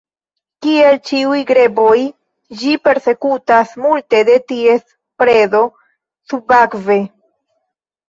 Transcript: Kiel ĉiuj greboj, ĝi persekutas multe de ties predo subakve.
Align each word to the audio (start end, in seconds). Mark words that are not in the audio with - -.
Kiel 0.65 0.95
ĉiuj 1.09 1.41
greboj, 1.49 1.91
ĝi 2.63 2.73
persekutas 2.89 3.77
multe 3.85 4.25
de 4.33 4.41
ties 4.55 4.85
predo 5.23 5.65
subakve. 6.35 7.03